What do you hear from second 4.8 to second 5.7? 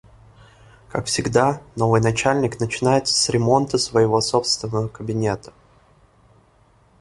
кабинета.